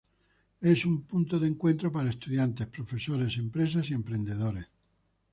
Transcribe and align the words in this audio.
Es 0.71 0.83
un 0.83 1.03
punto 1.03 1.39
de 1.39 1.45
encuentro 1.45 1.91
para 1.91 2.09
estudiantes, 2.09 2.65
profesores, 2.65 3.37
empresas 3.37 3.87
y 3.91 3.93
emprendedores. 3.93 4.65